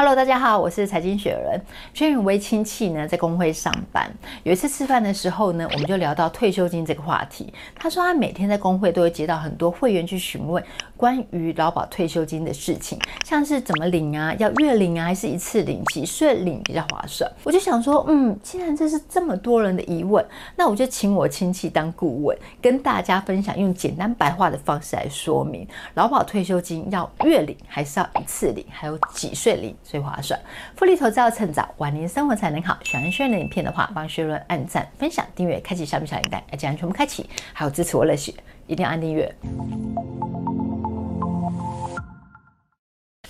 [0.00, 1.60] Hello，大家好，我是财经雪人。
[1.92, 4.10] 最近有位亲戚呢在工会上班，
[4.44, 7.52] 有一次吃饭的时候呢，我们就聊到退休金这个话题。
[7.78, 10.64] 他说他每天在工会都会接到很多会员去询问
[10.96, 17.30] 关于劳保退休金的事情，像是怎么领啊，要月领啊，还是一次领，几岁领比较划算？
[17.44, 20.24] 我就想说，嗯，既然这是这么多人的疑问，
[20.56, 29.76] 那我就请我亲戚当顾问，跟大家分享，用简单白话的方式来说明劳保退休金要月领还是要一次领，还有几岁领。
[29.90, 30.38] 最划算，
[30.76, 32.78] 复利投资要趁早，晚年生活才能好。
[32.84, 38.32] 喜欢轩的影片的话，帮轩论按赞、分享、订阅、开启小米小铃铛，而且全部开启，还有支持我乐趣，
[38.68, 39.34] 一定要按订阅。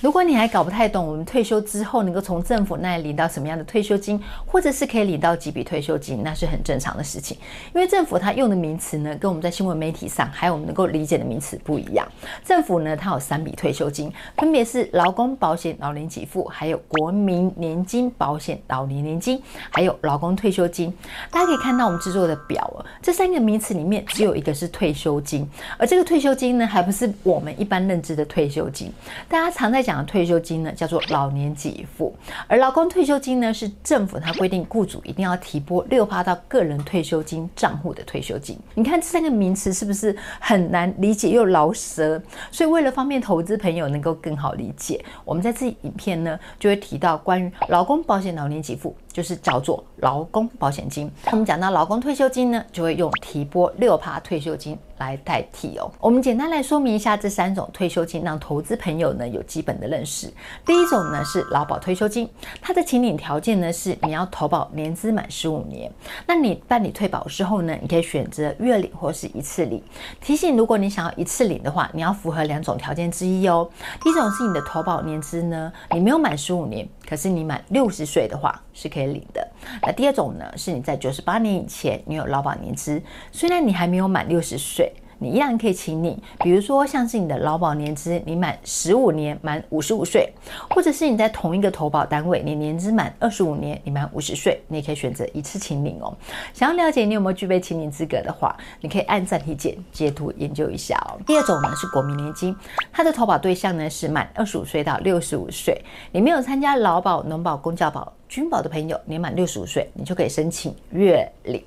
[0.01, 7.37] 如果你还搞不太懂，我们退休之后能够从政府那里领到什么样的退休金，或者是可以领到几笔退休金，那是很正常的事情。
[7.75, 12.09] 因为政府它用的名词呢，跟我们在新闻媒体上还有我们能够理解的名词不一样。
[12.43, 20.91] 政府呢，它有三笔退休金，分别是劳工保险老年给付，还有国民年金保险老年年金，还有劳工退休金。
[21.31, 28.91] 大家可以看到我们制作的表哦，这三个名词里面只有一个是退休金，而这个退休金呢，还不是我们一般认知的退休金。
[29.29, 29.90] 大家常在讲。
[29.91, 32.15] 讲的退休金呢，叫做老年给付，
[32.47, 38.57] 而劳工退休金呢，是政府它规定雇主一定要提拨六趴到个人退休金账户的退休金。
[38.75, 42.23] 你看这三个名词是不是很难理解又绕舌？
[42.53, 51.11] 所以为了方便投资朋友能够更好理解，我们在这影片呢就会提到关于劳工保险老年给付，就是叫做劳工保险金。
[51.31, 54.79] 我们讲到劳工退休金呢，就会用提拨六趴退休金。
[55.01, 55.91] 来代替哦。
[55.99, 60.31] 我们简单来说明一下这三种退休金，让投资朋友呢有基本的认识。
[60.67, 62.29] 第一种呢是劳保退休金，
[62.61, 65.91] 它的请领条件呢是你要投保年资满十五年。
[66.27, 69.83] 那你办理退保之后呢，你可以选择月领或是一次领。
[70.21, 73.67] 提醒，如果你想要一次领的话，你要符合两种条件之一哦。
[74.03, 79.47] 第一种是你的投保年资呢，你没有满十五年，可是你满六十岁的话是可以领的。
[79.83, 84.93] 那第二种呢，是你在九十八年以前你有劳保年资，虽然你还没有满六十岁。
[85.23, 90.33] 你依然可以请领，比如说像是你的劳保年资，你满十五年，满五十五岁，
[90.71, 96.17] 或者是你在同一个投保单位，你年资满二十五年，你满五十岁，你也可以选择一次请领哦。
[96.55, 101.21] 想要了解你有没有具备请领资格的话，你可以按暂停键截图研究一下哦。
[101.27, 102.57] 第二种呢是国民年金，
[102.91, 105.79] 它的投保对象呢是满二十五岁到六十五岁，
[106.11, 111.63] 你没有参加劳保、农保、公教保、军保的朋友，年满六十五岁，你就可以申请月领。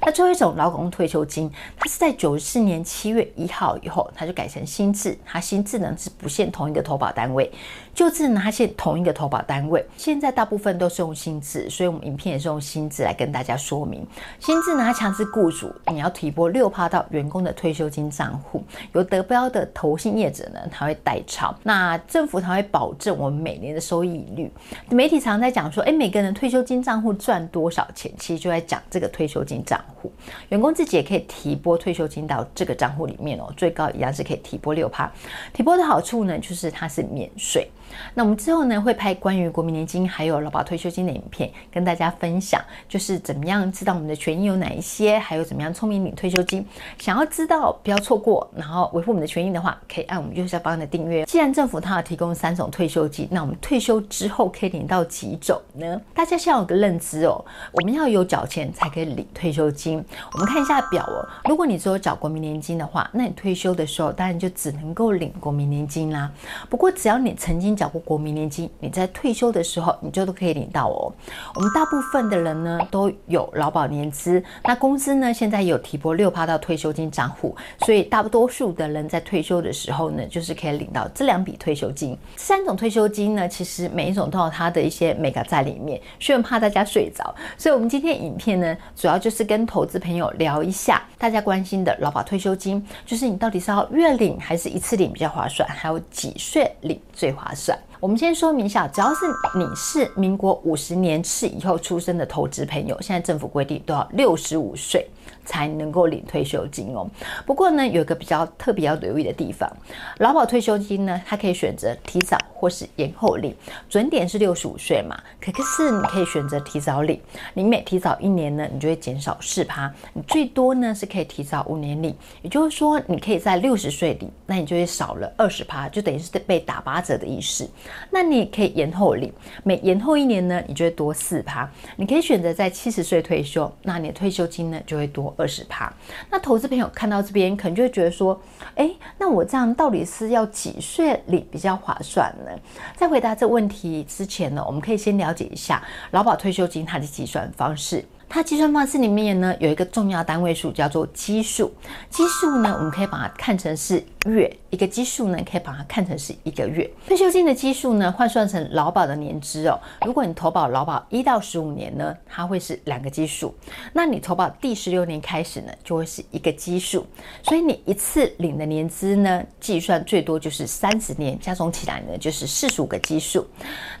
[0.00, 5.18] 那最后一种劳工退休金，它是在九四年七月一号以后，它就改成新制。
[5.24, 7.50] 它新制呢是不限同一个投保单位，
[7.96, 9.84] 旧制呢它限同一个投保单位。
[9.96, 14.06] 现在大部分都是用新制，所以我们影片也是用新制来跟大家说明。
[14.38, 18.62] 新制呢它强制雇主你要提拨六趴到员工的退休金账户，
[18.92, 21.52] 有得标的投信业者呢，他会代抄。
[21.64, 24.48] 那政府它会保证我们每年的收益率。
[24.90, 28.12] 媒体常在讲说，哎，每个人退休金账户赚多少钱？
[28.16, 29.56] 其实就在讲这个退休金。
[29.66, 30.12] 账户，
[30.50, 35.10] 员工自己也可以提拨退休金到这个账户里面哦，最高一样是可以提拨六趴。
[35.52, 37.68] 提拨的好处呢，就是它是免税。
[38.14, 46.66] 那我们之后呢，会拍关于国民年金还有劳保退休金的影片，跟大家分享，就是怎么样知道我们的权益有哪一些，还有怎么样聪明领退休金。
[46.98, 51.24] 想要知道不要错过，然后维护我们的权益的话，可以按我们右下方的订阅。
[51.26, 56.00] 既然政府它有提供三种退休金，那我们退休之后可以领到几种呢？
[56.14, 60.02] 大家先有个认知哦，我们要有缴钱才可以领退休金。
[60.32, 66.30] 我们看一下表哦，如果你只有缴国民年金的话，那你退休的时候当然就只能够领国民年金啦。
[66.70, 71.12] 不过只要你曾经缴过国民年金，你在退休的时候你就都可以领到哦。
[71.54, 82.16] 我们大部分的人呢都有劳保年资，那公司呢现在有提拨六趴到退休金账户，所以大多数的人在退休的时候呢，就是可以领到这两笔退休金。
[82.36, 97.65] 三种退休金呢，其实每一种都有它的一些眉角在里面，虽然怕大家睡着，所以我们今天影片呢，主要就是跟投资朋友聊一下大家关心的劳保退休金，就是你到底是要月领还是一次领比较划算，还有几岁领最划算。
[97.66, 99.20] 赛我们先说明一下，只要是
[99.54, 105.08] 你是民国五十年次以后出生的投资朋友，现在政府规定都要六十五岁
[105.44, 107.08] 才能够领退休金哦。
[107.46, 109.70] 不过呢，有一个比较特别要留意的地方，
[110.18, 113.54] 劳保退休金呢，它可以选择提早或是延后领，
[113.88, 115.18] 准点是六十五岁嘛。
[115.40, 117.18] 可是你可以选择提早领，
[117.54, 127.66] 你每提早一年呢，你就会减少四趴，你最多呢是可以提早五年领，也就是说，你可以在六十岁领，那你就会少了二十趴，就等于是被打八折的意思。
[128.10, 129.32] 那你可以延后领，
[129.64, 131.68] 每延后一年呢，你就会多四趴。
[131.96, 135.92] 你可以选择在七十岁退休，那你的退休金呢就会多二十趴。
[136.30, 138.40] 那投资朋友看到这边，可能就会觉得说，
[138.74, 142.50] 哎，那我这样到底是要几岁领比较划算呢？
[142.96, 148.04] 在回答这问题之前呢，我们可以先了解一下劳保退休金它的计算方式。
[148.28, 151.72] 它计算方式里面呢，有一个重要单位数叫做基数。
[152.10, 156.90] 基数呢，我们可以把它看成是月；一个基数呢，可以把它看成是一个月。
[157.06, 159.78] 退休金的基数呢，换算成劳保的年资哦。
[160.04, 163.54] 如果你投保劳保一到十五年呢，它会是两个基数。
[163.92, 167.06] 那你投保第十六年开始呢，就会是一个基数。
[167.42, 173.46] 所以你一次领的年资呢，计算最多就是三十年，加总起来呢，就是四十五个基数。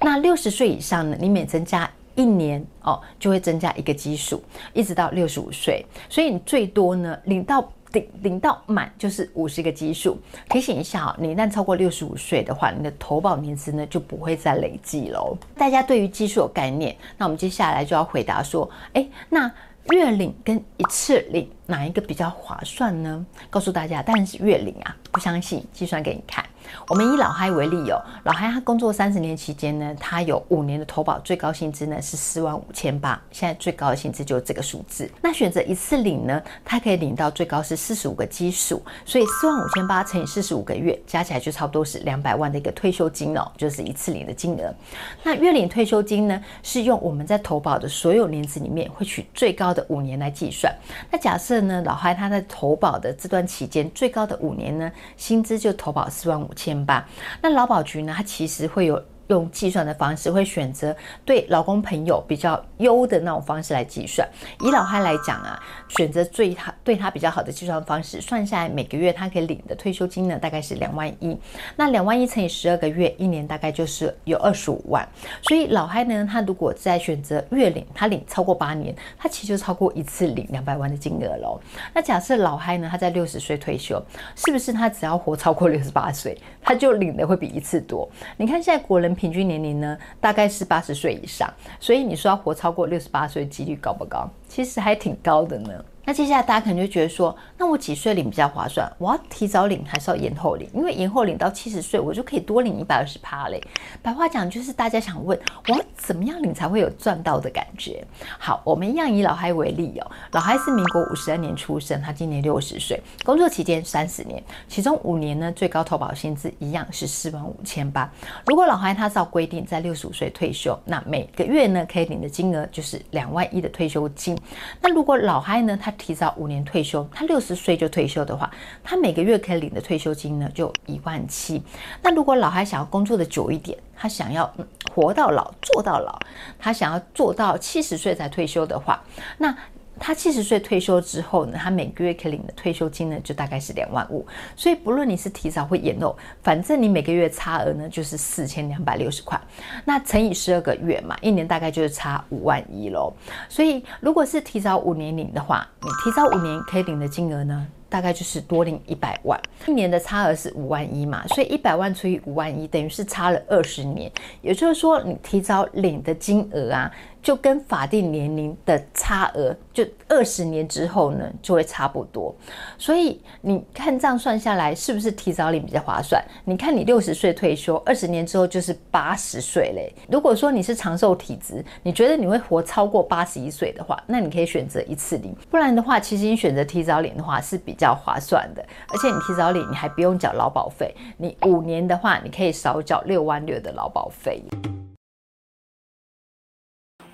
[0.00, 4.42] 那六十岁以上呢，你每增加一年哦，就会增加一个基数，
[4.72, 10.18] 一直到六十五岁，所以你最多呢领到领领到满就是五十个基数。
[10.48, 15.36] 提醒一下哦，你一旦超过六十五岁的话，你的投保年资呢就不会再累计喽。
[15.56, 19.50] 大家对于基数有概念，那我们接下来就要回答说，哎，那
[19.90, 23.24] 月领跟一次领哪一个比较划算呢？
[23.48, 26.44] 告诉大家，当然是月领啊，不相信计算给你看。
[26.88, 35.10] 我们以老嗨为例哦，老嗨他工作三十年期间呢，他有五年的投保，最高薪资呢是四万五千八，现在最高的薪资就是这个数字。
[35.20, 44.74] 那选择一次领呢，他可以领到最高是四十五个基数，所以四万五千八乘以四十五个月，加起来就差不多是两百万的一个退休金哦，就是一次领的金额。
[45.22, 50.74] 那月领退休金呢，是用我们在投保的所有年资里面会取最高的五年来计算。
[51.10, 57.06] 那假设呢，老嗨他在投保的这段期间最高的五年呢，薪资就投保四万五千八，
[57.42, 58.12] 那劳保局呢？
[58.16, 59.00] 它其实会有。
[59.28, 60.94] 用计算的方式，会选择
[61.24, 64.28] 对老公朋友比较优的那种方式来计算。
[64.60, 71.36] 以老嗨来讲啊，选择最他对他比较好的计算方式，算下来每个月他可以领的退休金呢，大概是两万一。
[71.74, 75.06] 那两万一乘以十二个月，一年大概就是有二十五万。
[75.42, 81.60] 所以老嗨呢，他如果在选择月领，他领超过八年，他其实就超过一次领两百万的金额喽。
[81.92, 84.00] 那假设老嗨呢，他在六十岁退休，
[84.36, 88.08] 是不是他只要活超过六十八岁，他就领的会比一次多？
[88.36, 89.15] 你看现在国人。
[89.16, 94.30] 平均年龄呢，大概是八十岁以上，所以你说要活超过六十八岁，几率高不高？
[94.46, 95.84] 其实还挺高的呢。
[96.06, 98.88] 那接下来大家可能就觉得说，那我几岁领比较划算？
[98.96, 100.70] 我要提早领还是要延后领？
[100.72, 103.60] 因为延后领到七十岁，我就可以多领一百二十趴嘞。
[104.00, 105.36] 白话讲就是大家想问，
[105.66, 108.06] 我要怎么样领才会有赚到的感觉？
[108.38, 110.10] 好，我们一样以老嗨为例哦。
[110.30, 118.08] 老嗨是民国五十二年出生，他今年六十岁，工作期间三十年，其中五年呢，最高投保薪资一样是四万五千八。
[118.46, 124.38] 如果老嗨他照规定在六十五岁退休，那每个月呢可以领的金额就是两万一的退休金。
[124.80, 128.50] 那如果老嗨呢他提早五年退休，他六十岁就退休的话，
[128.84, 131.62] 他每个月可以领的退休金呢，就一万七。
[132.02, 134.52] 那如果老韩想要工作的久一点，他想要
[134.94, 136.18] 活到老做到老，
[136.58, 139.02] 他想要做到七十岁才退休的话，
[139.38, 139.56] 那。
[139.98, 144.26] 他七十岁退休之后呢，他每个月可以领的退休金呢，就大概是两万五。
[144.54, 149.40] 所以不论你是提早或延后，反正你每个月差额呢就是四千两百六十块。
[149.84, 153.12] 那乘以十二个月嘛，一年大概就是差五万一喽。
[153.48, 159.40] 所以如果是提早五年领的话，你提早五年可以领的金额呢，大概就是多领一百万。
[159.66, 164.10] 一年的差额是五万一嘛，所以一百万除以五万一，等于是差了二十年。
[164.42, 166.92] 也就是说，你提早领的金额啊。
[167.26, 172.32] 就跟法定年龄的差额，就二十年之后呢，就会差不多。
[172.78, 176.24] 所以你看这样算下来，是不是提早领比较划算？
[176.44, 179.92] 你看你六十岁退休，二十年之后就是八十岁嘞。
[180.08, 185.34] 如果说你是长寿体质，你觉得你会活超过八十一岁的话，那你可以选择一次领。
[185.50, 188.64] 不然的话，其实你选择提早领的话是比较划算的。
[188.86, 190.94] 而且你提早领，你还不用缴劳保费。
[191.16, 194.44] 你五年的话，你可以少缴六万六的劳保费。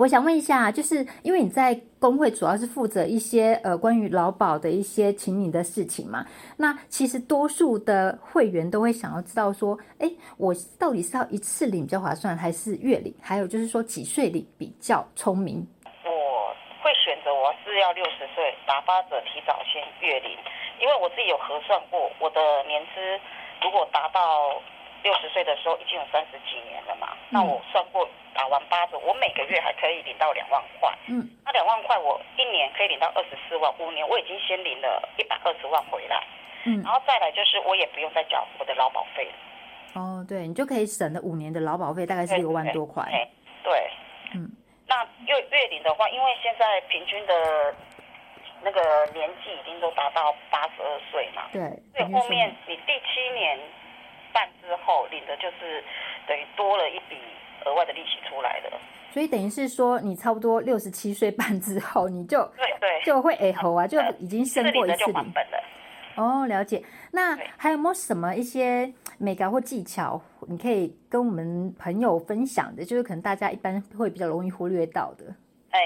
[0.02, 13.14] 我想问一下，就是因为你在工会主要是负责一些呃关于劳保的一些请你的事情嘛，那其实多数的会员都会想要知道说，哎，我到底是要一次领比较划算，还是月领？
[13.22, 15.64] 还有就是说几岁领比较聪明？
[16.04, 16.10] 我
[16.82, 20.32] 会选择我是要六十岁打发者提早先月领，
[20.80, 22.98] 因为我自己有核算过，我的年资
[23.62, 24.60] 如果达到
[25.02, 28.08] 六十岁的时候已经有三十几年了嘛，嗯、那我算过。
[28.34, 30.90] 打完八折，我每个月还可以领到两万块。
[31.06, 36.24] 嗯，那两万块我一年可以领到二十四万，五年我已经先领了一百二十万回来。
[36.64, 40.00] 嗯，然后再来就是我也不用再缴我的劳保费了。
[40.00, 43.04] 哦，对，你就可以省了五年的劳保费，大概是六万多块。
[43.04, 43.28] 对，
[43.62, 43.90] 对，
[44.34, 44.50] 嗯，
[44.86, 47.74] 那月月领的话，因为现在平均的
[48.62, 48.80] 那个
[49.12, 51.42] 年纪已经都达到八十二岁嘛。
[51.52, 51.60] 对，
[51.94, 53.60] 所以后面你第七年。
[54.32, 55.82] 半之后领的就是
[56.26, 57.16] 等于多了一笔
[57.64, 58.70] 额外的利息出来的。
[59.10, 65.32] 所以等于是说，你差不多六十七岁半之后，你就对对就会哎吼啊，就已经升过一次领。
[65.32, 65.62] 本了。
[66.16, 66.82] 哦，了解。
[67.12, 72.84] 那还有没有什么一些美感或技巧，你可以跟我们朋友分享的？
[72.84, 75.24] 就是可能大家一般会比较容易忽略到的。
[75.70, 75.80] 哎，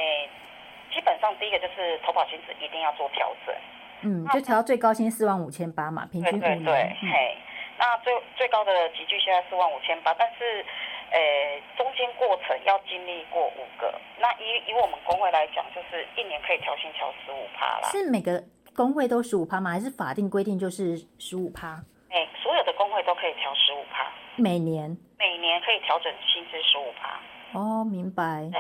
[0.93, 3.55] 基本上第一个就是投保薪资一定要做调整。
[4.03, 6.59] 嗯，就调到最高薪四万五千八嘛，平均五年。
[6.59, 7.37] 对对对，嗯、嘿，
[7.79, 10.65] 那最最高的集距现在四万五千八，但是。
[11.09, 17.89] 呃，中间过程要经历过五个，那以以我们工会来讲，就是一年可以调薪调十五趴啦。
[17.89, 18.43] 是每个
[18.75, 19.71] 工会都十五趴吗？
[19.71, 21.81] 还是法定规定就是十五趴？
[22.11, 24.11] 哎，所有的工会都可以调十五趴。
[24.35, 24.91] 每年？
[25.17, 27.21] 每年可以调整薪资十五趴。
[27.57, 28.51] 哦，明白。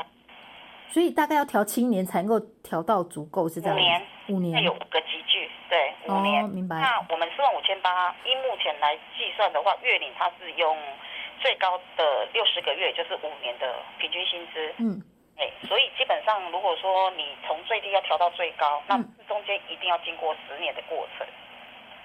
[0.90, 3.76] 所以大概要调七年才能够调到足够，是这样？
[3.76, 4.02] 五年。
[4.28, 4.52] 五年。
[4.54, 6.44] 那有五个集聚，对，五年。
[6.44, 6.76] 哦，明白。
[6.76, 10.76] 那我们四万五千八，依目前来计算的话，月领它是用。
[11.38, 15.00] 最高的六十个月就是五年的平均薪资，嗯，
[15.36, 18.96] 哎，所以基本上如果说你从最低要调到最高，那
[19.28, 21.26] 中间一定要经过十年的过程。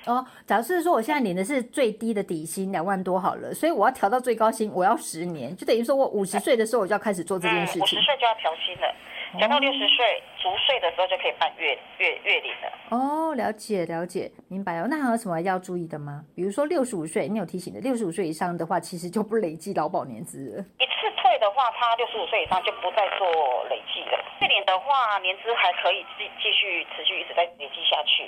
[0.05, 7.83] 哦，假如是说我现在领的是最低的底薪两万多好了，所以我要调到最高薪，我要十年，就等于说我五十岁的时候我就要开始做这件事情。
[7.83, 8.95] 五十岁就要调薪了。
[9.39, 12.67] 讲到六十岁足岁的时候就可以办月月月领了。
[12.89, 14.87] 哦，了解了解，明白了。
[14.89, 16.25] 那还有什么要注意的吗？
[16.35, 20.65] 比如说六十五岁，你有提醒的，六十五岁以上的话，其实就不累计劳保年资了。
[20.79, 23.25] 一次退的话，他六十五岁以上就不再做
[23.69, 24.19] 累计了。
[24.41, 28.27] 月领的话，年资还可以继继续持续一直在累计下去，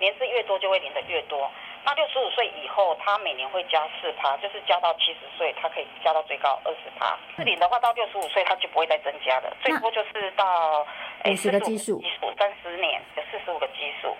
[0.00, 1.48] 年资越多就会领的越多。
[1.84, 7.18] 那六十五岁以后，他每年会加四趴，就是加到七十岁，他可以加到最高二十趴。
[7.36, 10.86] 四领的话，到六十五岁他就不会再增加了，最多就是到
[11.26, 12.02] 五十个基数，
[12.38, 14.14] 三十年有四十五个基数。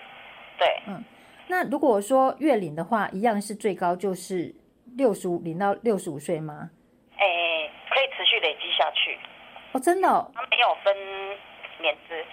[0.57, 1.03] 对，嗯，
[1.47, 4.55] 那如果说月领的话，一样是最高就是
[4.97, 6.71] 六十五领到六十五岁吗？
[7.17, 9.19] 哎、欸，可以持续累积下去。
[9.73, 10.31] 哦，真的、哦？
[10.33, 10.95] 他没有分
[11.79, 12.25] 年资。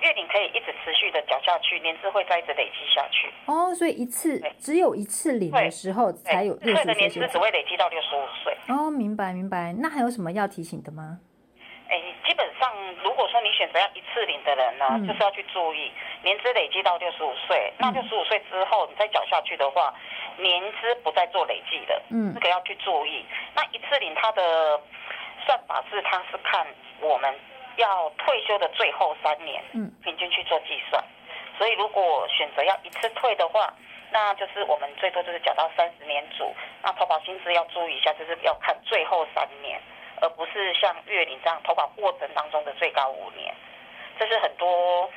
[0.00, 3.30] 月领可以一直持续的缴下去，年资会再一直累积下去。
[3.46, 6.84] 哦，所以一次只有一次领的时候才有六十岁。
[6.84, 8.56] 对的年资只会累积到六十五岁。
[8.68, 9.74] 哦，明白明白。
[9.78, 11.18] 那还有什么要提醒的吗？
[11.88, 12.70] 哎，基本上
[13.02, 15.90] 如果说你选择要一次领的人呢，嗯、就是要去注意
[16.22, 17.72] 年资累积到六十五岁。
[17.78, 19.92] 那六十五岁之后你再缴下去的话，
[20.38, 22.00] 年资不再做累计的。
[22.10, 23.24] 嗯，这个要去注意。
[23.54, 24.80] 那一次领它的
[25.44, 26.66] 算法是，它是看
[27.00, 27.34] 我们。
[27.80, 31.02] 要退休的最后三年，嗯，平均去做计算，
[31.58, 33.72] 所以如果选择要一次退的话，
[34.12, 36.52] 那就是我们最多就是缴到三十年组。
[36.82, 39.80] 那投保薪资要注意一下，就是要看最后三年，
[40.20, 43.54] 而不是像月领这样投保过程当中的最高五年。
[44.18, 45.08] 这是很多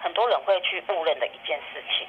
[0.00, 2.08] 很多人会去误认的一件事情。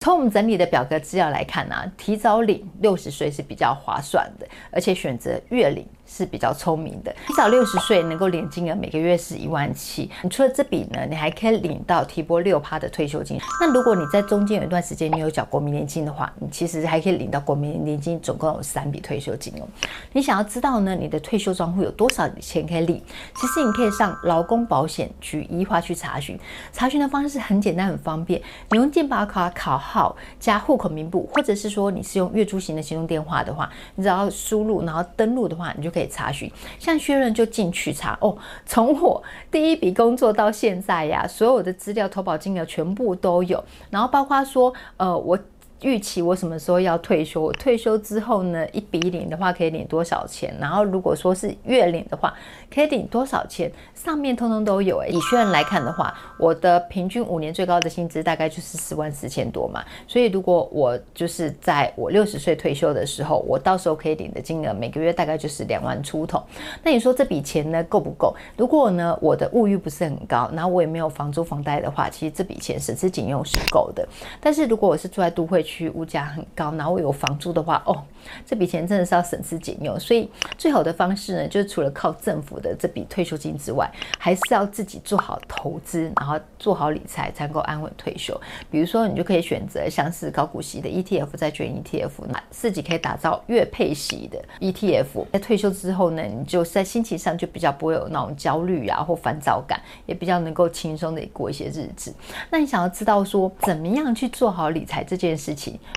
[0.00, 7.14] 从我们整理的表格资料来看呢、啊，提早领六十岁是比较划算的，而且选择月领是比较聪明的。
[7.26, 13.38] 提早六十岁能够领金额每个月是一万七，你除了这笔呢，你还可以领到提拨六趴的退休金。
[13.60, 19.66] 那如果你在中间有一段时间你有缴国民年金的话，你其实还可以领到国民年金，总共有三笔退休金哦。
[20.12, 23.02] 你想要知道呢，你的退休账户有多少钱可以领？
[23.34, 26.38] 其实你可以上劳工保险局一化去查询，
[26.72, 30.16] 查询的方式很简单很方便，你用健保卡考号。
[30.38, 36.50] 加户口名簿，或者是说你是用月租型的行动电话的话，你只要输入然后登录的话，你就可以查询。
[36.78, 38.36] 像薛润就进去查哦，
[38.66, 45.38] 从我第一笔工作到现在呀，所有的资料投保金额全部都有，然后包括说呃我。
[45.82, 47.40] 预期我什么时候要退休？
[47.40, 50.54] 我退休之后呢，一笔领的话可以领多少钱？
[50.58, 52.32] 然后如果说是月领的话，
[52.72, 53.70] 可以领多少钱？
[53.94, 54.98] 上面通通都有。
[54.98, 59.84] 哎，以学员来看的话，我的平均五年最高的薪资大概就是四万四千多嘛。
[60.08, 66.42] 所以如果我就是在我六十岁退休的时候，我到时候可以领的金额每个月大概就是两万出头。
[66.82, 68.34] 那你说这笔钱呢够不够？
[68.56, 74.06] 如果呢我的物欲不是很高，然后我也没有房租房贷的话，其实这笔钱省吃俭用是够的。
[74.40, 78.00] 但是如果我是住在都会区，物价很高，然后我有房租的话，哦，
[78.46, 79.98] 这笔钱真的是要省吃俭用。
[79.98, 88.40] 所以最好的方式呢，就是除了靠政府的这笔退休金之外，还是要自己做好投资，然后做好理财，才能够安稳退休。
[88.70, 95.26] 比如说，你就可以选择像是高股息的 ETF、债券 ETF，那自己可以打造月配息的 ETF。
[95.32, 102.14] 在退休之后呢，你就在心情上就比较不会有那种焦虑啊或烦躁感，也比较能够轻松的过一些日子。
[102.50, 105.54] 那你想要知道说怎么样去做好理财这件事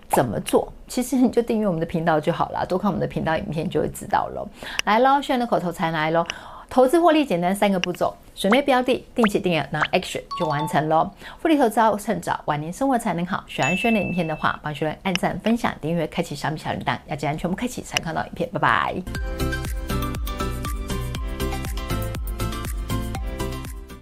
[0.10, 0.72] 怎么做？
[0.88, 4.48] 其实你就订阅我们的频道就好了，多看我们的频道影片就会知道咯。
[4.86, 6.26] 来喽，炫的口头禅来喽。
[6.70, 11.10] 投资获利简单三个步骤：准备标的、定期定额，拿 action 就完成喽。
[11.40, 13.44] 复利投资要趁早，晚年生活才能好。
[13.48, 18.48] 喜欢轩的影片的话，帮轩按赞、分享、订阅、开启小米小铃铛，要记得全部开启才看到影片。
[18.54, 19.39] 拜拜。